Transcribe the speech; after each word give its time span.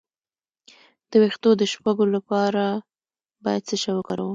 د 1.09 1.11
ویښتو 1.21 1.49
د 1.57 1.63
شپږو 1.73 2.05
لپاره 2.15 2.63
باید 3.43 3.61
څه 3.69 3.75
شی 3.81 3.91
وکاروم؟ 3.95 4.29